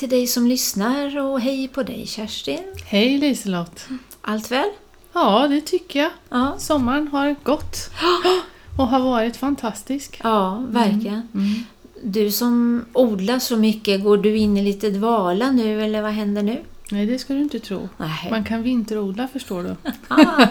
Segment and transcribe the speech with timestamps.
[0.00, 2.62] till dig som lyssnar och hej på dig Kerstin.
[2.84, 3.86] Hej Liselott!
[4.20, 4.68] Allt väl?
[5.12, 6.10] Ja, det tycker jag.
[6.28, 7.90] Ja, Sommaren har gått
[8.78, 10.20] och har varit fantastisk.
[10.24, 11.28] ja verkligen.
[11.34, 11.64] Mm.
[12.02, 16.42] Du som odlar så mycket, går du in i lite dvala nu eller vad händer
[16.42, 16.62] nu?
[16.90, 17.88] Nej, det ska du inte tro.
[17.96, 18.28] Nej.
[18.30, 19.76] Man kan vinterodla förstår du.
[20.08, 20.46] Ah,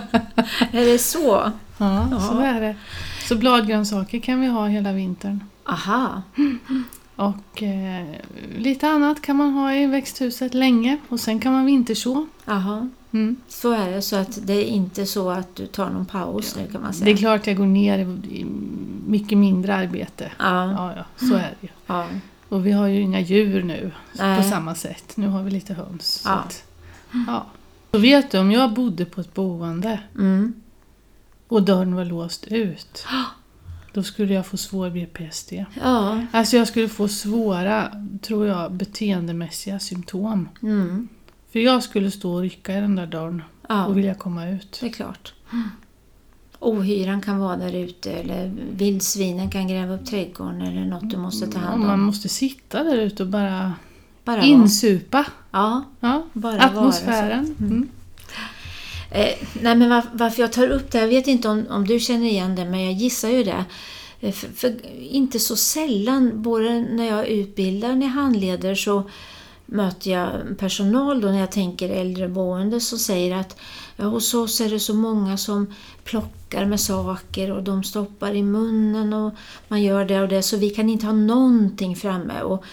[0.72, 1.52] är det så?
[1.78, 2.20] Ja, Ja.
[2.20, 2.76] så är det.
[3.28, 5.44] Så bladgrönsaker kan vi ha hela vintern.
[5.66, 6.22] Aha.
[7.20, 8.06] Och eh,
[8.58, 12.28] lite annat kan man ha i växthuset länge och sen kan man vinterså.
[12.48, 12.88] Aha.
[13.12, 13.36] Mm.
[13.48, 16.72] Så är det, så att det är inte så att du tar någon paus nu
[16.72, 17.06] kan man säga.
[17.06, 18.46] Det är klart jag går ner i
[19.08, 20.32] mycket mindre arbete.
[20.40, 21.70] Ja, Ja, ja, så är det ju.
[21.88, 22.08] ja.
[22.50, 24.38] Och vi har ju inga djur nu Nej.
[24.38, 25.18] på samma sätt.
[25.18, 26.06] Nu har vi lite höns.
[26.22, 26.34] Så Ja.
[26.34, 26.64] att,
[27.28, 27.46] ja.
[27.92, 30.54] Så vet du, om jag bodde på ett boende Mm.
[31.48, 33.06] och dörren var låst ut,
[33.94, 35.54] då skulle jag få svår BPSD.
[35.82, 36.22] Ja.
[36.32, 40.50] Alltså jag skulle få svåra, tror jag, beteendemässiga symptom.
[40.62, 41.08] Mm.
[41.52, 44.78] För jag skulle stå och rycka i den där dörren ja, och vilja komma ut.
[44.82, 45.34] det är klart.
[46.60, 51.48] Ohyran kan vara där ute eller vildsvinen kan gräva upp trädgården eller något du måste
[51.48, 52.02] ta hand man om.
[52.02, 53.74] måste sitta där ute och bara
[54.24, 57.56] Bara insupa Ja, ja, bara atmosfären.
[57.60, 57.70] vara.
[57.72, 57.88] Mm.
[59.12, 62.00] Eh, nej men var, varför jag tar upp det, jag vet inte om, om du
[62.00, 63.66] känner igen det, men jag gissar ju det.
[64.20, 69.04] Eh, För, för inte så sällan, både när jag utbildar, när jag handleder, så
[69.66, 73.58] möter jag personal då när jag tänker äldreboende som säger att
[73.96, 75.74] ja, hos oss är det så många som
[76.04, 79.34] plockar med saker och de stoppar i munnen och
[79.68, 82.42] man gör det och det så vi kan inte ha någonting framme.
[82.42, 82.64] Och,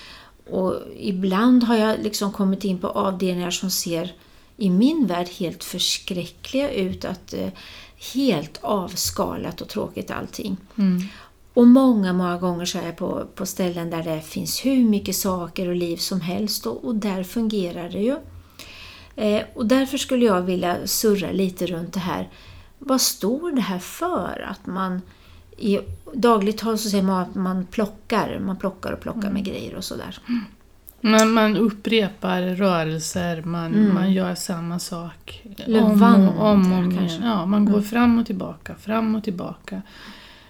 [0.51, 4.13] och ibland har jag liksom kommit in på avdelningar som ser
[4.57, 7.05] i min värld helt förskräckliga ut.
[7.05, 7.49] Att, eh,
[8.15, 10.57] helt avskalat och tråkigt allting.
[10.79, 11.03] Mm.
[11.55, 15.17] Och många, många gånger så är jag på, på ställen där det finns hur mycket
[15.17, 18.17] saker och liv som helst och, och där fungerar det ju.
[19.17, 22.31] Eh, och därför skulle jag vilja surra lite runt det här.
[22.79, 24.47] Vad står det här för?
[24.51, 25.03] Att man
[25.57, 25.79] i
[26.15, 29.85] dagligt tal så säger man att man plockar, man plockar och plockar med grejer och
[29.85, 30.19] sådär.
[31.01, 33.95] Man, man upprepar rörelser, man, Mm.
[33.95, 35.43] man gör samma sak.
[35.59, 36.99] Eller om och om, om igen.
[36.99, 37.17] kanske.
[37.17, 37.29] Mm.
[37.29, 39.83] Ja, man går fram och tillbaka, fram och tillbaka.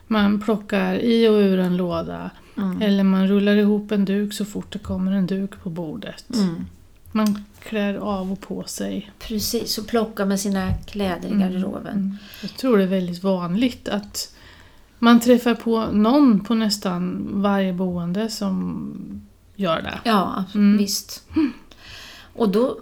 [0.06, 2.30] Man plockar i och ur en låda.
[2.56, 2.82] Mm.
[2.82, 6.24] Eller man rullar ihop en duk så fort det kommer en duk på bordet.
[6.34, 6.64] Mm.
[7.12, 9.10] Man klär av och på sig.
[9.18, 11.92] Precis, och plocka med sina kläder i garderoben.
[11.92, 12.16] Mm.
[12.42, 14.34] Jag tror det är väldigt vanligt att
[14.98, 18.96] man träffar på någon på nästan varje boende som
[19.56, 19.99] gör det.
[20.05, 20.78] Ja, Mm.
[20.78, 21.22] visst.
[22.34, 22.78] Och då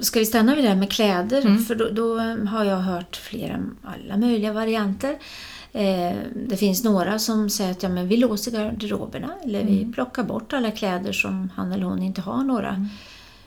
[0.00, 1.64] ska vi stanna vid det här med kläder, Mm.
[1.64, 2.18] för då, då
[2.50, 5.18] har jag hört flera, alla möjliga varianter.
[5.72, 6.16] Eh,
[6.48, 9.92] det finns några som säger att ja, men vi låser garderoberna eller vi Mm.
[9.92, 12.88] plockar bort alla kläder som han eller hon inte har några.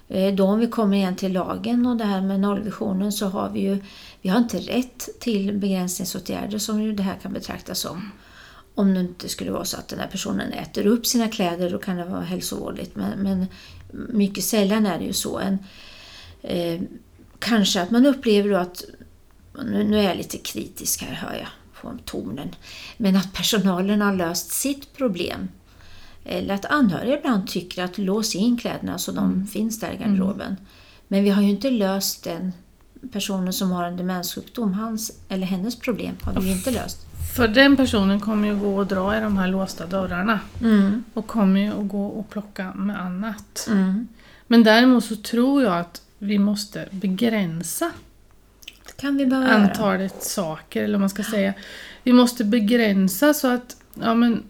[0.08, 3.50] Eh, Då om vi kommer igen till lagen och det här med nollvisionen så har
[3.50, 3.78] vi ju
[4.22, 8.12] vi har inte rätt till begränsningsåtgärder som ju det här kan betraktas som.
[8.76, 11.78] Om det inte skulle vara så att den här personen äter upp sina kläder, då
[11.78, 12.96] kan det vara hälsovådligt.
[12.96, 13.46] Men, men
[13.92, 15.40] mycket sällan är det ju så.
[15.40, 15.58] En,
[16.42, 16.82] eh,
[17.40, 18.84] kanske att man upplever då att,
[19.66, 21.48] nu, nu är jag lite kritisk här hör jag
[21.82, 22.56] på tonen,
[22.98, 25.50] men att personalen har löst sitt problem.
[26.24, 30.56] Eller att anhöriga ibland tycker att lås in kläderna så de finns där i garderoben.
[31.08, 32.52] Men vi har ju inte löst den
[33.12, 37.06] personen som har en demenssjukdom, hans eller hennes problem har vi ju inte löst.
[37.36, 40.40] För den personen kommer ju gå och dra i de här låsta dörrarna.
[40.62, 41.04] Mm.
[41.14, 43.68] Och kommer ju att gå och plocka med annat.
[43.72, 44.08] Mm.
[44.48, 47.92] Men däremot så tror jag att vi måste begränsa
[48.86, 49.58] Det kan vi behöva göra.
[49.58, 51.54] antalet saker, eller vad man ska säga.
[52.04, 54.44] Vi måste begränsa så att, ja men,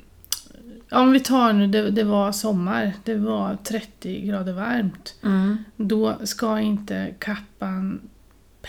[0.92, 5.16] om vi tar nu, det, det var sommar, det var 30 grader varmt.
[5.24, 5.58] Mm.
[5.76, 8.00] Då ska inte kappan,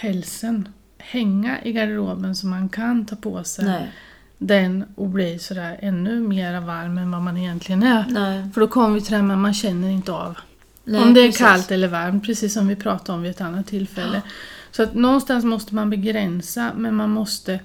[0.01, 3.93] pälsen, hänga i garderoben så man kan ta på sig Nej.
[4.39, 8.05] den och bli sådär ännu mer varm än vad man egentligen är.
[8.09, 8.51] Nej.
[8.55, 10.39] För då kommer vi till det här med att man känner inte av
[10.85, 11.39] Nej, om det är precis.
[11.41, 14.23] kallt eller varmt, precis som vi pratade om vid ett annat tillfälle.
[14.71, 17.61] Så att någonstans måste man begränsa, men man måste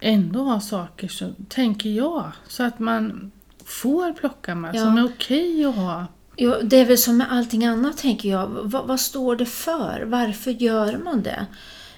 [0.00, 3.30] ändå ha saker, så tänker jag, så att man
[3.64, 4.84] får plocka med, Ja.
[4.84, 6.06] som är okej att ha.
[6.36, 8.46] Jo, det är väl som med allting annat tänker jag.
[8.46, 10.04] Vad, vad står det för?
[10.06, 11.46] Varför gör man det?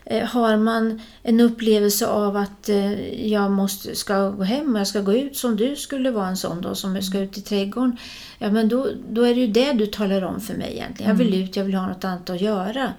[0.05, 4.87] Eh, Har man en upplevelse av att eh, jag måste, ska gå hem och jag
[4.87, 7.97] ska gå ut som du skulle vara en sån då som ska ut i trädgården.
[8.39, 11.11] Ja men då, då är det ju det du talar om för mig egentligen.
[11.11, 12.93] Jag vill ut, jag vill ha något annat att göra.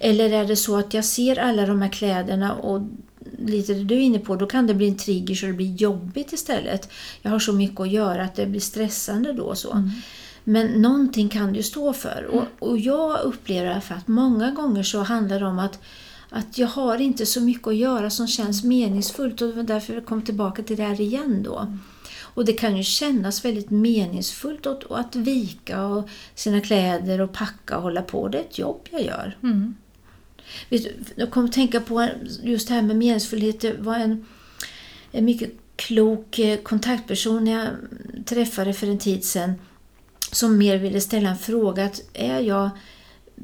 [0.00, 2.82] Eller är det så att jag ser alla de här kläderna och
[3.38, 5.74] lite det du är inne på, då kan det bli en trigger så det blir
[5.74, 6.90] jobbigt istället.
[7.22, 9.54] Jag har så mycket att göra att det blir stressande då.
[9.54, 9.90] så.
[10.44, 12.26] Men någonting kan du stå för.
[12.30, 15.80] Och, och jag upplever för att många gånger så handlar det om att,
[16.30, 19.94] att jag har inte så mycket att göra som känns meningsfullt och det var därför
[19.94, 21.78] jag kom tillbaka till det här igen då.
[22.34, 27.76] Och det kan ju kännas väldigt meningsfullt att, att vika och sina kläder och packa
[27.76, 28.28] och hålla på.
[28.28, 29.36] Det är ett jobb jag gör.
[29.42, 29.74] Mm.
[31.14, 32.08] Jag kom att tänka på
[32.42, 33.60] just det här med meningsfullhet.
[33.60, 34.26] Det var en,
[35.12, 37.68] en mycket klok eh, kontaktperson jag
[38.26, 39.54] träffade för en tid sedan
[40.32, 41.84] som mer ville ställa en fråga.
[41.84, 42.70] Att är jag,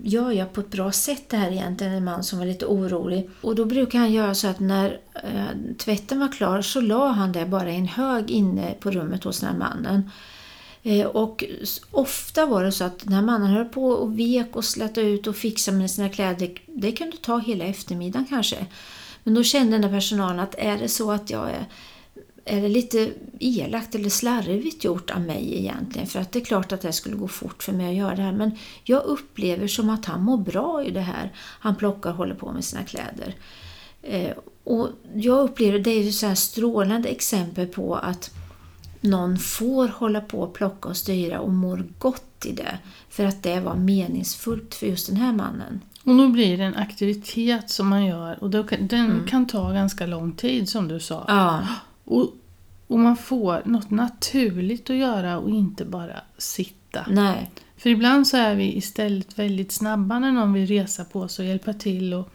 [0.02, 1.92] gör jag på ett bra sätt det här egentligen?
[1.92, 3.30] En man som var lite orolig.
[3.40, 7.32] Och då brukar han göra så att när eh, tvätten var klar så la han
[7.32, 10.10] det bara i en hög inne på rummet hos den här mannen.
[10.82, 11.44] Eh, och
[11.90, 15.36] ofta var det så att när mannen höll på och vek och släta ut och
[15.36, 18.66] fixade med sina kläder, det kunde ta hela eftermiddagen kanske.
[19.24, 21.66] Men då kände den där personalen att är det så att jag är
[22.48, 26.06] är det lite elakt eller slarvigt gjort av mig egentligen?
[26.06, 28.22] För att det är klart att det skulle gå fort för mig att göra det
[28.22, 28.32] här.
[28.32, 28.50] Men
[28.84, 31.32] jag upplever som att han mår bra i det här.
[31.36, 33.34] Han plockar och håller på med sina kläder.
[34.02, 34.32] Eh,
[34.64, 38.30] och jag upplever det är ju så här strålande exempel på att
[39.00, 42.78] någon får hålla på och plocka och styra och mår gott i det.
[43.08, 45.80] För att det var meningsfullt för just den här mannen.
[46.04, 49.26] Och då blir det en aktivitet som man gör och den mm.
[49.26, 51.24] kan ta ganska lång tid som du sa.
[51.28, 51.66] Ja.
[52.04, 52.32] Och,
[52.88, 57.06] och man får något naturligt att göra och inte bara sitta.
[57.08, 57.50] Nej.
[57.76, 61.48] För ibland så är vi istället väldigt snabba när någon vill resa på sig och
[61.48, 62.30] hjälpa till och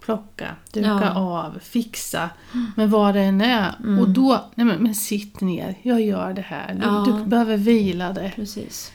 [0.00, 1.14] plocka, duka ja.
[1.14, 2.30] av, fixa
[2.76, 3.74] med vad det än är.
[3.78, 3.98] Mm.
[3.98, 6.74] Och då, nej men, men, sitt ner, jag gör det här.
[6.74, 7.04] Du, ja.
[7.06, 8.32] du behöver vila det.
[8.34, 8.92] Precis.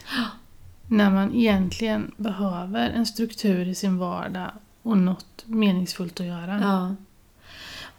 [0.86, 4.50] När man egentligen behöver en struktur i sin vardag
[4.82, 6.60] och något meningsfullt att göra.
[6.60, 6.94] Ja.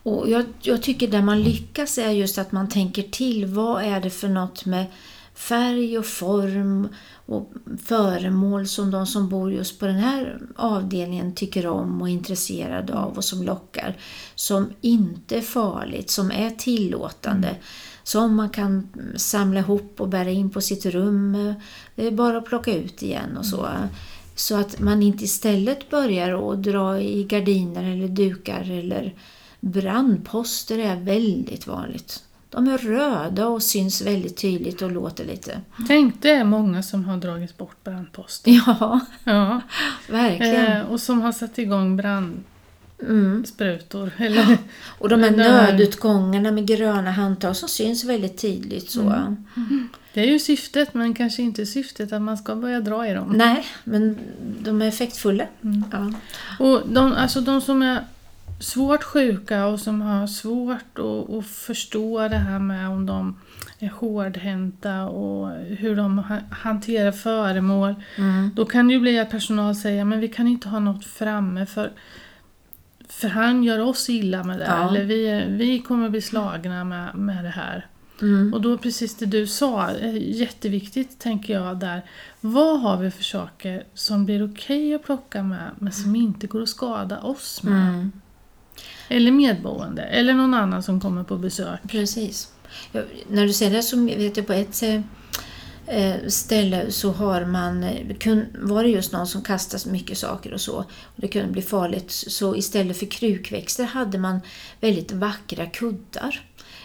[0.03, 3.45] Och jag, jag tycker där man lyckas är just att man tänker till.
[3.45, 4.85] Vad är det för något med
[5.33, 6.89] färg och form
[7.25, 7.51] och
[7.85, 12.93] föremål som de som bor just på den här avdelningen tycker om och är intresserade
[12.93, 13.97] av och som lockar.
[14.35, 17.47] Som inte är farligt, som är tillåtande.
[17.47, 17.61] Mm.
[18.03, 21.53] Som man kan samla ihop och bära in på sitt rum.
[21.95, 23.65] Det är bara att plocka ut igen och så.
[23.65, 23.87] Mm.
[24.35, 29.13] Så att man inte istället börjar att dra i gardiner eller dukar eller
[29.61, 32.23] Brandposter är väldigt vanligt.
[32.49, 35.61] De är röda och syns väldigt tydligt och låter lite.
[35.87, 38.51] Tänk det är många som har dragit bort brandposter.
[38.51, 39.61] Ja, ja.
[40.09, 40.77] verkligen.
[40.77, 44.11] Eh, och som har satt igång brandsprutor.
[44.17, 44.31] Mm.
[44.31, 48.91] Eller, och de här nödutgångarna med gröna handtag som syns väldigt tydligt.
[48.91, 49.01] Så.
[49.01, 49.45] Mm.
[49.55, 49.89] Mm.
[50.13, 53.33] Det är ju syftet men kanske inte syftet att man ska börja dra i dem.
[53.35, 54.17] Nej, men
[54.59, 55.45] de är effektfulla.
[55.63, 55.83] Mm.
[55.91, 56.13] Ja.
[56.59, 58.05] Och de, alltså de som är
[58.61, 63.39] svårt sjuka och som har svårt att, att förstå det här med om de
[63.79, 67.95] är hårdhänta och hur de hanterar föremål.
[68.15, 68.51] Mm.
[68.55, 71.65] Då kan det ju bli att personal säger men vi kan inte ha något framme
[71.65, 71.91] för,
[73.09, 74.65] för han gör oss illa med det.
[74.65, 74.89] Ja.
[74.89, 77.87] Eller vi, vi kommer bli slagna med, med det här.
[78.21, 78.53] Mm.
[78.53, 82.01] Och då precis det du sa, jätteviktigt tänker jag där.
[82.41, 86.47] Vad har vi för saker som blir okej okay att plocka med men som inte
[86.47, 87.87] går att skada oss med?
[87.87, 88.11] Mm.
[89.11, 91.79] Eller medboende, eller någon annan som kommer på besök.
[91.87, 92.51] Precis.
[92.91, 94.83] Ja, när du säger det så vet jag på ett
[95.87, 97.85] eh, ställe så har man,
[98.61, 100.75] var det just någon som kastade mycket saker och så.
[101.03, 102.11] Och det kunde bli farligt.
[102.11, 104.39] Så istället för krukväxter hade man
[104.79, 106.41] väldigt vackra kuddar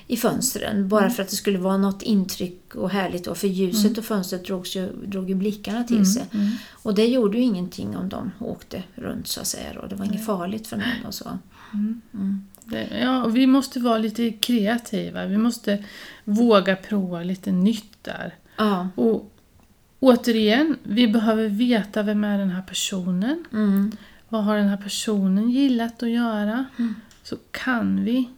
[0.06, 0.88] i fönstren.
[0.88, 1.14] Bara mm.
[1.14, 3.26] för att det skulle vara något intryck och härligt.
[3.26, 3.98] Och för ljuset mm.
[3.98, 6.06] och fönstret drogs ju, drog ju blickarna till mm.
[6.06, 6.24] sig.
[6.32, 6.50] Mm.
[6.70, 9.80] Och det gjorde ju ingenting om de åkte runt så att säga.
[9.80, 11.06] Och det var inget farligt för någon.
[11.06, 11.38] Och så.
[11.74, 12.00] Mm.
[12.14, 12.44] Mm.
[12.64, 15.26] Det, ja, vi måste vara lite kreativa.
[15.26, 15.84] Vi måste
[16.24, 18.34] våga prova lite nytt där.
[18.56, 18.88] Ja.
[18.94, 19.32] Och
[20.00, 23.44] återigen, vi behöver veta vem är den här personen.
[23.52, 23.92] Mm.
[24.28, 26.64] Vad har den här personen gillat att göra?
[26.78, 26.94] Mm.
[27.22, 28.28] Så kan vi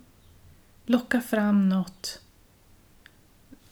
[0.86, 2.20] locka fram något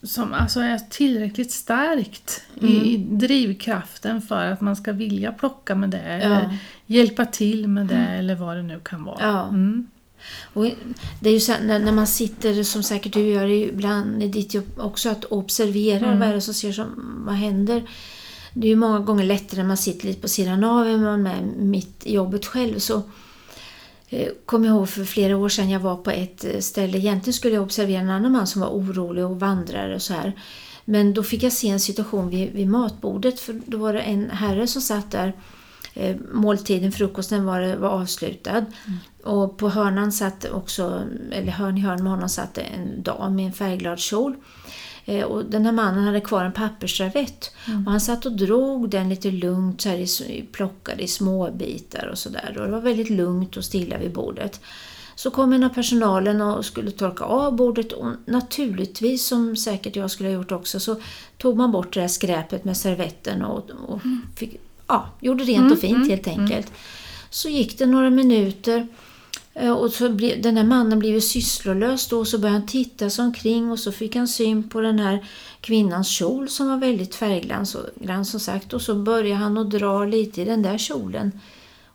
[0.02, 2.72] som alltså är tillräckligt starkt mm.
[2.72, 6.12] i drivkraften för att man ska vilja plocka med det ja.
[6.12, 8.18] eller hjälpa till med det mm.
[8.18, 9.18] eller vad det nu kan vara.
[9.20, 9.48] Ja.
[9.48, 9.86] Mm.
[10.54, 10.64] Och
[11.20, 14.54] det är ju så när, när, man sitter, som säkert du gör ibland i ditt
[14.54, 16.18] jobb också, att observera mm.
[16.18, 17.82] vad är det som ser som, vad händer.
[18.52, 21.22] Det är ju många gånger lättare när man sitter lite på sidan av än man
[21.22, 22.78] med mitt i jobbet själv.
[22.78, 23.02] Så
[24.08, 26.98] Eh, kommer ihåg för flera år sedan jag var på ett eh, ställe.
[26.98, 30.32] Egentligen skulle jag observera en annan man som var orolig och vandrare och så här.
[30.84, 34.30] Men då fick jag se en situation vid, vid matbordet för då var det en
[34.30, 35.32] herre som satt där.
[35.94, 38.58] Eh, måltiden, frukosten var, var avslutad.
[38.58, 38.98] Mm.
[39.22, 43.46] Och på hörnan satt också, eller hörn i hörn med honom satt en dam med
[43.46, 44.34] en färgglad kjol.
[45.08, 47.50] Eh, och den här mannen hade kvar en pappersservett
[47.86, 52.06] och han satt och drog den lite lugnt, så här, i- plockade i små bitar
[52.12, 52.56] och sådär.
[52.58, 54.60] Och det var väldigt lugnt och stilla vid bordet.
[55.14, 60.10] Så kom en av personalen och skulle torka av bordet och naturligtvis, som säkert jag
[60.10, 60.96] skulle ha gjort också, så
[61.38, 64.00] tog man bort det där skräpet med servetten och, och
[64.36, 66.72] fick, ja, gjorde rent och fint helt enkelt.
[67.30, 68.86] Så gick det några minuter
[69.56, 73.10] och så blev, den här mannen blev ju sysslolös då och så började han titta
[73.10, 75.26] sig omkring och så fick han syn på den här
[75.60, 77.66] kvinnans kjol som var väldigt färggrann
[78.00, 81.40] grann som sagt och så började han att dra lite i den där kjolen.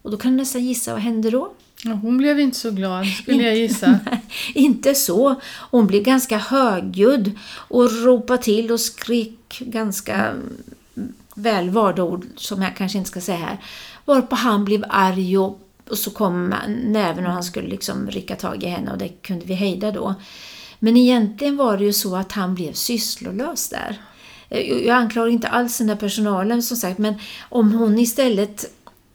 [0.02, 1.52] Och då kan du nästan gissa vad hände då?
[1.84, 4.00] Ja, hon blev inte så glad skulle jag gissa.
[4.54, 5.36] Inte så.
[5.72, 12.62] Hon blev ganska högljudd och ropade till och skrek ganska mm, väl valda ord som
[12.62, 13.58] jag kanske inte ska säga här.
[14.06, 15.60] Varpå han blev arg och,
[15.92, 19.46] och så kom näven och han skulle liksom rycka tag i henne och det kunde
[19.46, 20.16] vi hejda då.
[20.80, 24.02] Men egentligen var det ju så att han blev sysslolös där.
[24.50, 27.14] Eh, jag anklagar inte alls den där personalen som sagt men
[27.50, 28.66] om hon istället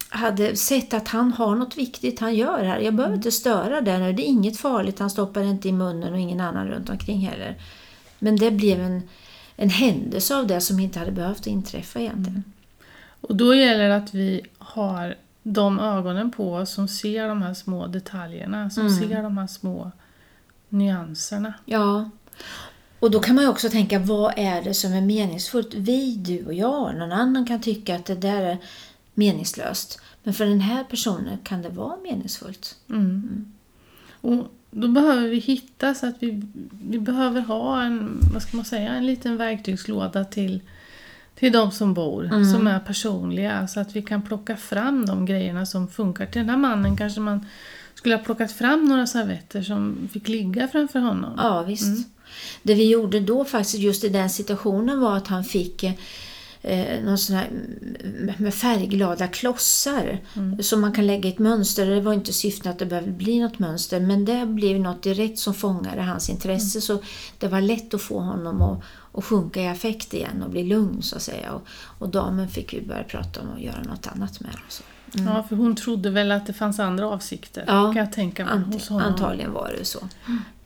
[0.09, 2.79] hade sett att han har något viktigt han gör här.
[2.79, 4.13] Jag behöver inte störa det nu.
[4.13, 4.99] Det är inget farligt.
[4.99, 7.61] Han stoppar inte i munnen och ingen annan runt omkring heller.
[8.19, 9.03] Men det blev en,
[9.57, 12.45] en händelse av det som inte hade behövt inträffa egentligen.
[13.21, 15.17] Och då gäller det att vi har
[15.49, 18.99] de ögonen på oss som ser de här små detaljerna, som Mm.
[18.99, 19.91] ser de här små
[20.69, 21.55] nyanserna.
[21.65, 22.11] Ja.
[23.01, 25.75] Och då kan man ju också tänka, vad är det som är meningsfullt?
[25.75, 28.59] Vi, du och jag, någon annan kan tycka att det där är
[29.15, 30.01] meningslöst.
[30.23, 32.77] Men för den här personen kan det vara meningsfullt.
[32.89, 33.53] Mm.
[34.21, 36.43] Och då behöver vi hitta så att vi,
[36.83, 40.61] vi behöver ha en, vad ska man säga, en liten verktygslåda till,
[41.39, 43.69] till de som bor, som är personliga.
[43.69, 46.27] Så att vi kan plocka fram de grejerna som funkar.
[46.27, 47.47] Till den här mannen kanske man
[47.95, 51.35] skulle ha plockat fram några servetter som fick ligga framför honom.
[51.37, 52.09] Ja, visst.
[52.63, 55.83] Det vi gjorde då faktiskt just i den situationen var att han fick
[56.63, 60.19] eh, någon sån här mm, med färgglada klossar
[60.61, 61.87] som man kan lägga i ett mönster.
[61.87, 65.39] Det var inte syftet att det behövde bli något mönster men det blev något direkt
[65.39, 67.03] som fångade hans intresse så
[67.39, 68.83] det var lätt att få honom att,
[69.17, 71.53] att sjunka i affekt igen och bli lugn så att säga.
[71.53, 71.67] Och,
[71.99, 74.83] och damen fick ju börja prata om att göra något annat med och Så.
[75.13, 78.59] Ja, för hon trodde väl att det fanns andra avsikter, Ja, kan jag tänka mig,
[78.59, 79.07] hos Ant, honom.
[79.07, 80.09] antagligen var det så.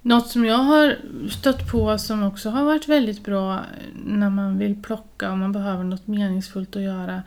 [0.02, 0.96] Något som jag har
[1.30, 3.60] stött på som också har varit väldigt bra
[4.04, 7.22] när man vill plocka och man behöver något meningsfullt att göra.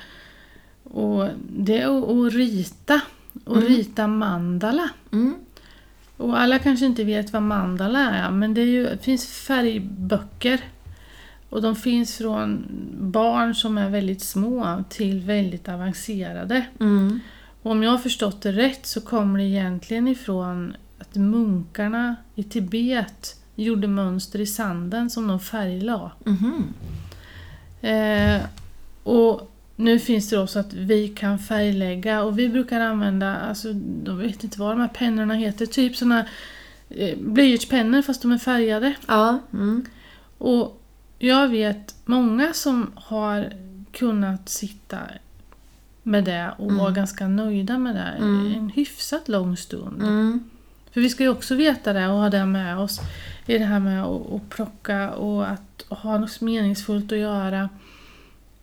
[0.83, 3.01] Och det är att, att rita.
[3.45, 4.89] Och rita mandala.
[5.11, 5.35] Mm.
[6.17, 10.61] Och alla kanske inte vet vad mandala är, men det, ju, det finns färgböcker.
[11.53, 12.65] Och de finns från
[12.99, 16.65] barn som är väldigt små till väldigt avancerade.
[16.79, 17.19] Mm.
[17.61, 22.43] Och om jag har förstått det rätt så kommer det egentligen ifrån att munkarna i
[22.43, 26.11] Tibet gjorde mönster i sanden som de färglade.
[26.25, 26.73] Mhm.
[27.81, 28.41] Eh,
[29.03, 33.67] och nu finns det också att vi kan färglägga och vi brukar använda, alltså,
[34.05, 36.25] jag vet inte vad de här pennorna heter, typ såna
[36.89, 38.93] eh, blyertspennor fast de är färgade.
[39.07, 39.39] Ja.
[39.53, 39.85] Mm.
[40.37, 40.79] Och
[41.27, 43.53] jag vet många som har
[43.91, 44.97] kunnat sitta
[46.03, 48.25] med det och vara ganska nöjda med det
[48.57, 50.01] en hyfsat lång stund.
[50.01, 50.43] Mm.
[50.91, 52.99] För vi ska ju också veta det och ha det med oss
[53.45, 57.69] i det här med att, att plocka och att ha något meningsfullt att göra.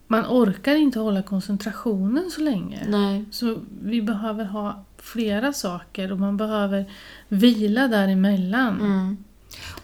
[0.07, 2.85] Man orkar inte hålla koncentrationen så länge.
[2.87, 3.25] Nej.
[3.31, 6.85] Så vi behöver ha flera saker och man behöver
[7.27, 8.81] vila däremellan.
[8.81, 9.17] Mm.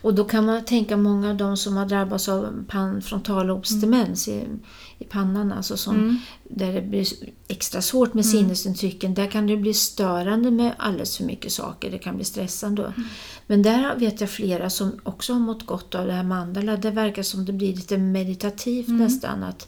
[0.02, 4.44] Och då kan man tänka många av de som har drabbats av pan, frontallobsdemens i,
[5.00, 6.18] i pannan, alltså som, Mm.
[6.44, 7.08] där det blir
[7.48, 11.98] extra svårt med sinnesintrycken, där kan det bli störande med alldeles för mycket saker, det
[11.98, 12.94] kan bli stressande.
[13.48, 16.92] Men där vet jag flera som också har mått gott av det här mandala, det
[16.92, 19.68] verkar som det blir lite meditativt nästan att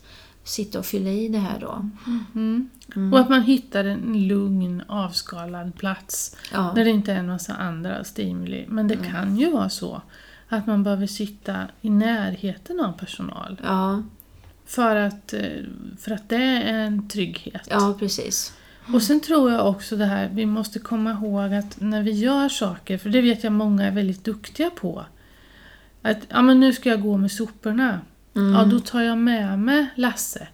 [0.50, 1.90] sitta och fylla i det här då.
[2.36, 2.70] Mm.
[3.14, 6.72] Och att man hittar en lugn, avskalad plats Ja.
[6.76, 8.66] där det inte är en massa andra stimuli.
[8.68, 10.02] Men det kan ju vara så
[10.50, 13.62] att man behöver sitta i närheten av personal.
[13.64, 14.04] Ja,
[14.66, 15.42] För att, eh,
[16.00, 17.68] för att det är en trygghet.
[17.72, 18.54] ja precis.
[18.94, 22.50] Och sen tror jag också det här, vi måste komma ihåg att när vi gör
[22.50, 25.06] saker, för det vet jag många är väldigt duktiga på.
[26.02, 28.00] Att ja, men nu ska jag gå med soporna.
[28.34, 30.48] Ja, då tar jag med mig Lasse.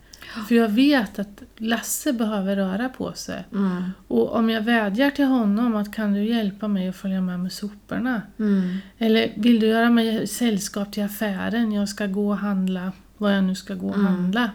[0.47, 3.45] För jag vet att Lasse behöver röra på sig.
[3.51, 3.83] Mm.
[4.07, 7.51] Och om jag vädjar till honom att kan du hjälpa mig att följa med med
[7.51, 8.21] soporna?
[8.39, 8.77] Mm.
[8.97, 11.71] Eller vill du göra mig sällskap till affären?
[11.71, 14.51] Jag ska gå och handla vad jag nu ska gå och handla.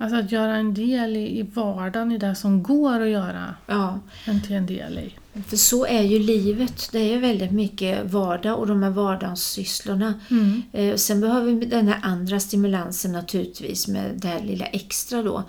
[0.00, 3.98] Alltså att göra en del i, i vardagen, i det som går att göra, Ja,
[4.46, 5.14] till en del i.
[5.42, 6.88] för så är ju livet.
[6.92, 10.14] Det är ju väldigt mycket vardag och de här vardagssysslorna.
[10.30, 10.62] Mm.
[10.72, 15.42] Eh, sen behöver vi den här andra stimulansen naturligtvis med det här lilla extra då.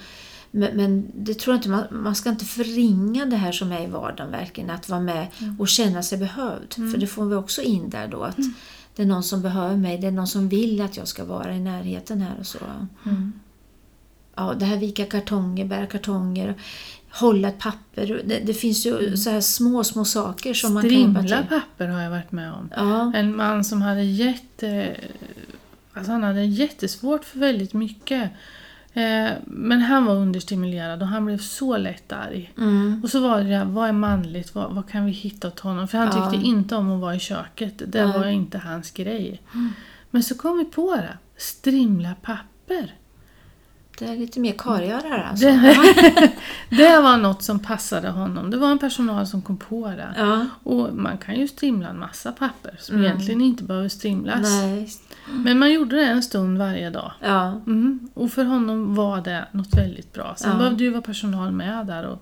[0.51, 3.83] Men, men det tror jag inte, man, man ska inte förringa det här som är
[3.83, 5.27] i vardagen verkligen, att vara med
[5.59, 6.73] och känna sig behövd.
[6.73, 8.37] För det får vi också in där då, att
[8.95, 11.55] det är någon som behöver mig, det är någon som vill att jag ska vara
[11.55, 12.59] i närheten här och så.
[13.05, 13.33] Mm.
[14.35, 16.55] Ja, det här vika kartonger, bära kartonger,
[17.09, 18.21] hålla ett papper.
[18.25, 21.47] Det, det finns ju så här små, små saker som man kan hjälpa Strimla till.
[21.59, 22.69] papper har jag varit med om.
[22.75, 24.95] Ja, En man som hade jätte...
[25.93, 28.31] Alltså han hade jättesvårt för väldigt mycket.
[28.93, 32.53] Eh, men han var understimulerad och han blev så lätt arg.
[32.57, 34.55] mm, Och så var det där, vad är manligt?
[34.55, 35.87] Vad, vad kan vi hitta åt honom?
[35.87, 36.31] För han Ja.
[36.31, 37.81] tyckte inte om att vara i köket.
[37.87, 38.19] Det Nej.
[38.19, 39.41] var inte hans grej.
[40.09, 41.17] Men så kom vi på det.
[41.37, 42.93] Strimla papper.
[44.05, 45.45] Det är lite mer karlgörare alltså.
[45.45, 46.31] Det,
[46.77, 48.51] det var något som passade honom.
[48.51, 50.13] Det var en personal som kom på det.
[50.17, 54.47] Ja, Och man kan ju strimla en massa papper som egentligen inte behöver strimlas.
[54.61, 54.75] Mm.
[54.75, 54.89] nej,
[55.27, 57.11] Men man gjorde det en stund varje dag.
[57.21, 58.09] ja, Mm.
[58.13, 60.33] Och för honom var det något väldigt bra.
[60.37, 60.57] Sen Ja.
[60.57, 62.21] behövde ju vara personal med där och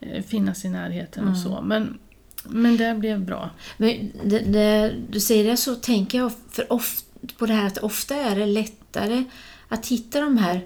[0.00, 1.60] eh, finnas i närheten och så.
[1.62, 1.98] Men,
[2.44, 3.50] men det blev bra.
[3.76, 7.06] Men det, det, du säger det så tänker jag för ofta,
[7.38, 9.24] på det här att ofta är det lättare
[9.68, 10.60] att hitta de här,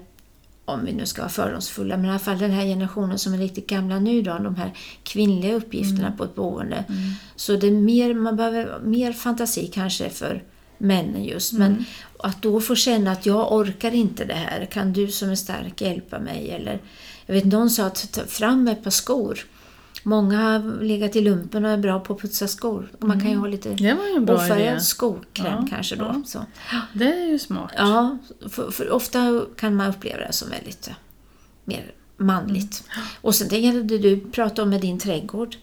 [0.67, 3.37] om vi nu ska vara fördomsfulla, men i alla fall den här generationen som är
[3.37, 6.83] riktigt gamla nu då, de här kvinnliga uppgifterna på ett boende.
[7.35, 10.43] Så det mer, man behöver mer fantasi kanske för
[10.77, 11.53] männen just.
[11.53, 11.85] Men
[12.19, 15.81] att då få känna att jag orkar inte det här, kan du som är stark
[15.81, 16.49] hjälpa mig?
[16.49, 16.79] Eller,
[17.25, 19.39] jag vet någon sa att ta fram ett par skor.
[20.07, 22.91] Många har legat i lumpen och är bra på att putsa skor.
[22.99, 23.69] Man kan ju ha lite
[24.27, 26.05] ofärgad skokräm Ja, kanske då.
[26.05, 26.21] ja.
[26.25, 26.45] Så.
[26.93, 27.71] Det är ju smart.
[27.77, 28.17] Ja,
[28.49, 30.93] för, för ofta kan man uppleva det som väldigt eh,
[31.65, 32.83] mer manligt.
[32.95, 33.07] Mm.
[33.21, 33.47] Och sen
[33.87, 35.55] det du pratade om med din trädgård.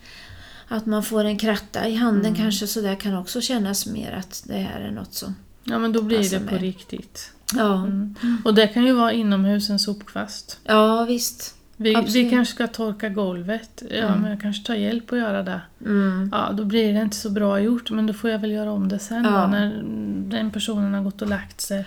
[0.68, 2.34] Att man får en kratta i handen Mm.
[2.36, 5.34] kanske så där kan också kännas mer att det här är något som...
[5.64, 6.58] Ja men då blir det på mig.
[6.58, 7.30] riktigt.
[7.54, 8.14] Ja, Mm.
[8.45, 10.58] Och det kan ju vara inomhus en sopkvast.
[10.64, 11.53] ja visst.
[11.76, 13.82] Vi, vi kanske ska torka golvet.
[13.91, 14.21] Ja, Mm.
[14.21, 15.60] men jag kanske tar hjälp att göra det.
[15.84, 16.28] Mm.
[16.32, 18.89] Ja, då blir det inte så bra gjort, men då får jag väl göra om
[18.89, 19.30] det sen Ja.
[19.30, 19.82] då, när
[20.30, 21.84] den personen har gått och lagt sig.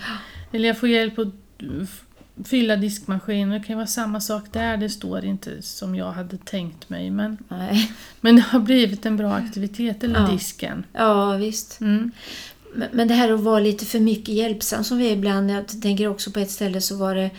[0.51, 1.27] Eller jag får hjälp att
[2.47, 3.49] fylla diskmaskinen.
[3.49, 4.77] Det kan ju vara samma sak där.
[4.77, 7.11] Det står inte som jag hade tänkt mig.
[7.11, 7.91] Men, Nej.
[8.21, 10.27] men det har blivit en bra aktivitet, eller Ja.
[10.31, 10.85] disken.
[10.93, 11.81] Ja, visst.
[11.81, 12.11] Mm.
[12.91, 15.51] Men- det här att vara lite för mycket hjälpsam som vi är ibland.
[15.51, 17.29] Jag tänker också på ett ställe så var det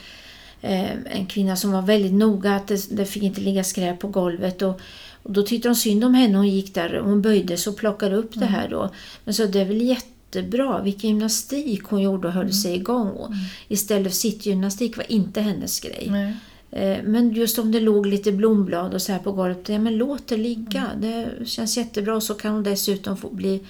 [0.60, 4.62] en kvinna som var väldigt noga att det, det fick inte ligga skräp på golvet.
[4.62, 4.80] Och,
[5.22, 6.36] och då tyckte de synd om henne.
[6.36, 8.90] Hon gick där hon böjde sig och plockade upp det här då.
[9.24, 13.08] Men så det är väl jättebra vilken gymnastik hon gjorde och höll sig igång.
[13.08, 13.30] Och
[13.68, 16.08] Istället för sittgymnastik var inte hennes grej.
[16.10, 16.34] Nej.
[16.70, 19.96] Eh, Men just om det låg lite blomblad och så här på golvet, ja men
[19.96, 20.90] låt det ligga.
[21.00, 23.60] Det känns jättebra och så kan hon dessutom få bli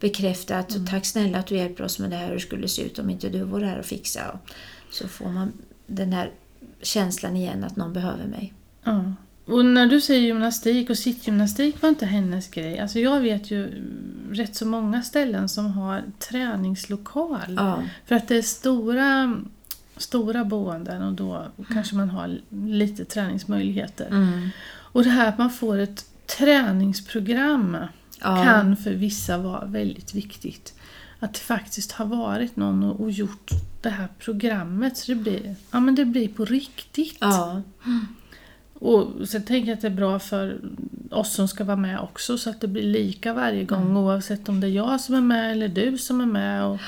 [0.00, 2.82] bekräftad att tack snälla att du hjälper oss med det här, hur skulle det se
[2.82, 4.20] ut om inte du var här och fixa.
[4.30, 5.52] Och Så får man
[5.86, 6.30] den här
[6.82, 8.52] känslan igen att någon behöver mig.
[8.84, 9.12] Ja.
[9.46, 12.78] Och när du säger gymnastik och sittgymnastik var inte hennes grej.
[12.78, 13.84] Alltså jag vet ju
[14.32, 17.54] rätt så många ställen som har träningslokal.
[17.56, 19.36] Ja, För att det är stora,
[19.96, 24.06] stora boenden och då kanske man har lite träningsmöjligheter.
[24.06, 24.50] mm.
[24.68, 26.04] Och det här att man får ett
[26.38, 27.76] träningsprogram
[28.20, 28.44] ja.
[28.44, 30.74] kan för vissa vara väldigt viktigt.
[31.20, 33.50] Att det faktiskt har varit någon och, och gjort
[33.82, 37.18] det här programmet så det blir, ja, men det blir på riktigt.
[37.20, 37.62] ja.
[38.78, 40.60] Och sen tänker jag att det är bra för
[41.10, 43.96] oss som ska vara med också så att det blir lika varje gång Mm.
[43.96, 46.64] oavsett om det är jag som är med eller du som är med.
[46.64, 46.78] Och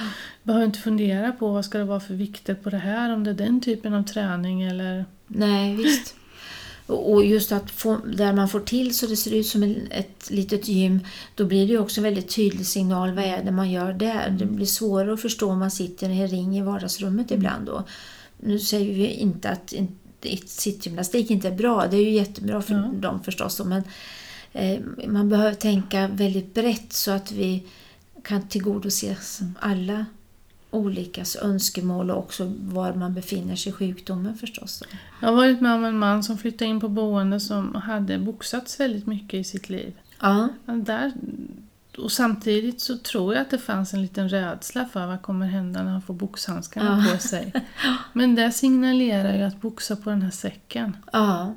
[0.43, 3.31] behöver inte fundera på vad ska det vara för vikter på det här, om det
[3.31, 5.05] är den typen av träning eller...
[5.27, 6.15] Nej, visst.
[6.89, 10.31] Och just att få, där man får till så det ser ut som en- ett
[10.31, 11.01] litet gym,
[11.35, 13.15] då blir det ju också en väldigt tydlig signal.
[13.15, 14.31] Vad är det man gör där?
[14.39, 17.85] Det blir svårare att förstå om man sitter i en ring i vardagsrummet ibland då.
[18.37, 19.75] Nu säger vi inte att
[20.47, 22.91] sittgymnastik inte är bra, det är ju jättebra för Ja.
[23.01, 23.61] dem förstås.
[23.65, 23.83] Men
[24.53, 27.63] eh, man behöver tänka väldigt brett så att vi
[28.25, 29.17] kan tillgodose
[29.61, 30.07] alla
[30.71, 34.83] olikas önskemål och också var man befinner sig i sjukdomen förstås.
[35.21, 38.81] Jag har varit med om en man som flyttade in på boende som hade boxats
[38.81, 39.93] väldigt mycket i sitt liv.
[40.21, 41.13] Ja, Där,
[41.99, 45.83] och samtidigt så tror jag att det fanns en liten rädsla för vad kommer hända
[45.83, 47.13] när han får boxhandskarna Ja.
[47.17, 47.53] på sig.
[48.13, 50.97] Men det signalerar ju att boxa på den här säcken.
[51.13, 51.55] ja,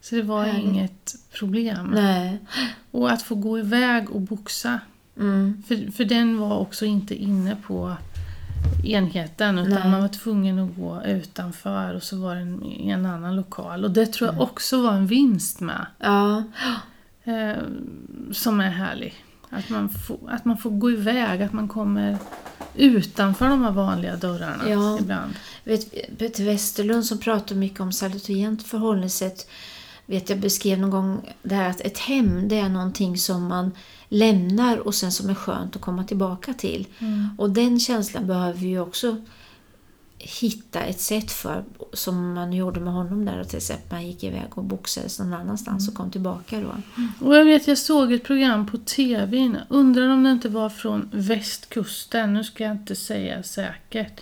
[0.00, 0.64] Så det var Härligt.
[0.64, 1.90] inget problem.
[1.94, 2.38] nej.
[2.90, 4.80] Och att få gå iväg och boxa.
[5.18, 5.62] Mm.
[5.68, 7.96] För, för den var också inte inne på
[8.84, 9.90] enheten utan Nej.
[9.90, 13.84] man var tvungen att gå utanför och så var det en, i en annan lokal.
[13.84, 14.38] Och det tror Mm.
[14.40, 15.86] jag också var en vinst med.
[15.98, 16.42] Ja,
[17.24, 17.62] Eh,
[18.32, 19.14] som är härlig.
[19.50, 22.18] Att man, får, att man får gå iväg, att man kommer
[22.74, 24.98] utanför de här vanliga dörrarna Ja.
[25.00, 25.32] ibland.
[25.64, 29.48] vet, Peter Westerlund som pratar mycket om salutogent förhållningssätt
[30.06, 33.70] vet jag beskrev någon gång det här att ett hem det är någonting som man
[34.12, 36.86] lämnar och sen som är skönt att komma tillbaka till.
[37.38, 39.16] Och den känslan behöver vi också
[40.18, 44.48] hitta ett sätt för som man gjorde med honom där till exempel man gick iväg
[44.50, 46.74] och boxades någon annanstans och kom tillbaka då.
[47.26, 51.10] Och jag vet, jag såg ett program på TV, undrar om det inte var från
[51.12, 54.20] västkusten, nu ska jag inte säga säkert.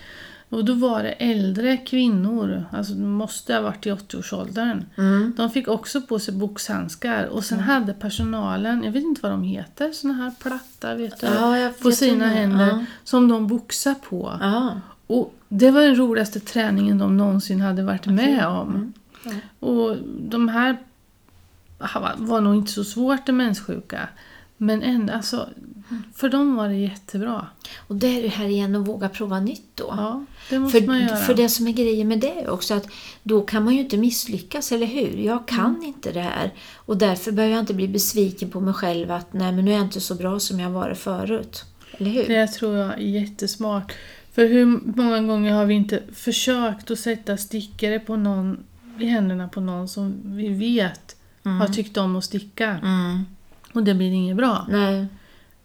[0.51, 4.85] Och då var det äldre kvinnor, alltså de måste ha varit i 80-årsåldern.
[4.97, 5.33] Mm.
[5.37, 9.43] De fick också på sig boxhandskar och sen hade personalen, jag vet inte vad de
[9.43, 12.27] heter, såna här platta vet du, Ja, på sina inte.
[12.27, 12.85] händer Ja.
[13.05, 14.39] som de boxar på.
[14.41, 14.81] Ja.
[15.07, 18.93] Och det var den roligaste träningen de någonsin hade varit med om.
[19.27, 19.39] Mm.
[19.61, 20.77] Och de här
[22.17, 24.09] var nog inte så svårt demenssjuka.
[24.57, 25.49] Men ändå, alltså,
[26.15, 27.47] för dem var det jättebra.
[27.89, 29.95] Och det är det här igen att våga prova nytt då.
[29.97, 31.17] Ja, det måste man För, göra.
[31.17, 32.87] för det som är grejen med det är också att
[33.23, 35.17] då kan man ju inte misslyckas, eller hur?
[35.19, 35.83] Jag kan Mm.
[35.85, 36.53] inte det här.
[36.75, 39.75] Och därför behöver jag inte bli besviken på mig själv att nej men nu är
[39.77, 41.65] jag inte så bra som jag varit förut.
[41.93, 42.29] Eller hur?
[42.29, 43.93] Det tror jag är jättesmart.
[44.33, 44.65] För hur
[44.97, 48.59] många gånger har vi inte försökt att sätta stickare på någon,
[49.01, 52.67] i händerna på någon som vi vet har tyckt om att sticka.
[52.83, 53.25] Mm.
[53.73, 54.67] Och det blir inget bra.
[54.71, 55.07] Nej.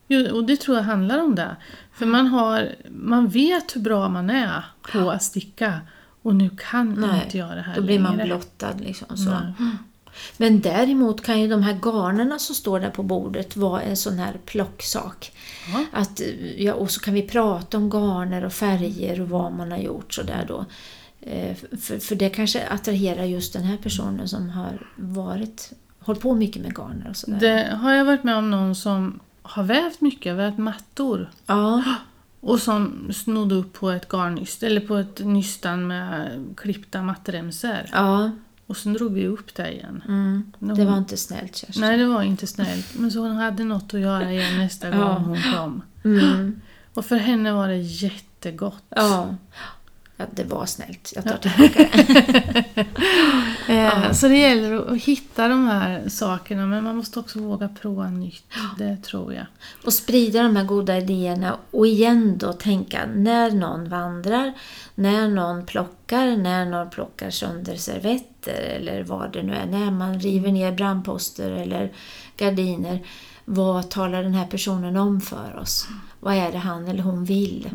[0.07, 1.55] Jo, och det tror jag handlar om det.
[1.93, 5.79] För man, har, man vet hur bra man är på att sticka.
[6.21, 8.25] Och nu kan Nej, inte jag det här Då blir man längre.
[8.27, 9.37] blottad liksom så.
[10.37, 14.17] Men däremot kan ju de här garnerna som står där på bordet vara en sån
[14.19, 15.31] här plocksak.
[15.73, 15.85] Ja.
[15.99, 16.21] Att,
[16.57, 20.13] ja, och så kan vi prata om garner och färger och vad man har gjort
[20.13, 20.65] sådär då.
[21.21, 26.33] Eh, För, för det kanske attraherar just den här personen som har varit, hållit på
[26.33, 27.39] mycket med garner och sådär.
[27.39, 31.29] Det har jag varit med om någon som har vävt mycket, vävt mattor.
[31.45, 31.83] Ja,
[32.39, 37.85] Och som snodde upp på ett garnnyst, eller på ett nystan med klippta mattremsor.
[37.91, 38.31] ja
[38.67, 40.03] Och sen drog vi upp det igen.
[40.07, 40.51] mm.
[40.59, 41.81] När det hon- var inte snällt Kerstin.
[41.81, 42.95] Nej, det var inte snällt.
[42.99, 45.13] Men så hon hade något att göra igen nästa gång Ja.
[45.17, 45.81] hon kom.
[46.03, 46.61] Mm.
[46.93, 48.83] Och för henne var det jättegott.
[48.89, 49.35] Ja.
[50.17, 51.13] Ja, det var snällt.
[51.15, 51.89] Jag tar tillbaka
[52.75, 52.85] det.
[53.69, 58.09] Eh, Så det gäller att- hitta de här sakerna men man måste också våga prova
[58.09, 58.43] nytt.
[58.77, 59.45] Det tror jag.
[59.85, 64.53] Och sprida de här goda idéerna och igen då tänka när någon vandrar,
[64.95, 70.19] när någon plockar, när någon plockar sönder servetter eller vad det nu är, när man
[70.19, 71.91] river ner brandposter eller
[72.37, 72.99] gardiner.
[73.45, 75.87] Vad talar den här personen om för oss?
[76.19, 77.69] Vad är det han eller hon vill?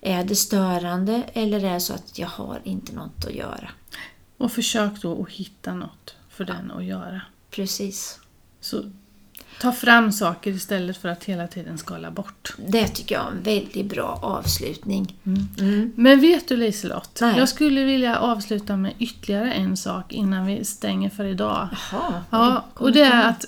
[0.00, 3.70] Är det störande eller är det så att jag har inte något att göra?
[4.36, 7.20] Och försök då att hitta något för den att göra.
[7.50, 8.20] Precis.
[8.60, 8.82] Så
[9.60, 12.54] ta fram saker istället för att hela tiden skala bort.
[12.66, 15.16] Det tycker jag är en väldigt bra avslutning.
[15.24, 15.92] Mm.
[15.96, 17.18] Men vet du Liselott?
[17.20, 17.38] Nej.
[17.38, 21.68] Jag skulle vilja avsluta med ytterligare en sak innan vi stänger för idag.
[21.92, 22.24] Jaha.
[22.30, 23.44] Ja, och det är att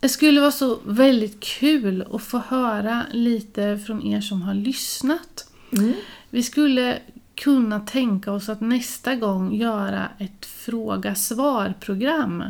[0.00, 5.50] det skulle vara så väldigt kul att få höra lite från er som har lyssnat.
[5.78, 5.94] Mm.
[6.30, 6.98] Vi skulle
[7.34, 12.44] kunna tänka oss att nästa gång göra ett fråga-svar-program.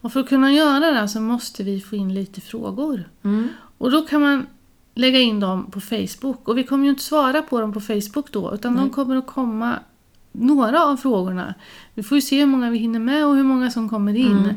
[0.00, 3.08] Och för att kunna göra det så måste vi få in lite frågor.
[3.22, 3.48] Mm.
[3.78, 4.46] Och då kan man
[4.94, 6.48] lägga in dem på Facebook.
[6.48, 9.26] Och vi kommer ju inte svara på dem på Facebook då, utan de kommer att
[9.26, 9.78] komma
[10.32, 11.54] några av frågorna.
[11.94, 14.46] Vi får ju se hur många vi hinner med och hur många som kommer in.
[14.46, 14.54] Eh,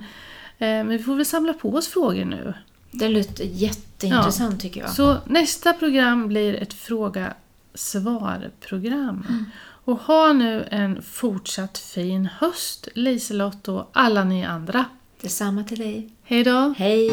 [0.57, 2.53] Men vi får väl samla på oss frågor nu.
[2.91, 4.89] Det låter jätteintressant tycker jag.
[4.89, 6.73] Så nästa program blir ett
[7.75, 9.45] fråga-svar-program.
[9.85, 14.85] Och ha nu en fortsatt fin höst, Liselott och alla ni andra.
[15.21, 16.09] Detsamma till dig.
[16.23, 16.73] Hej då!
[16.77, 17.11] Hej!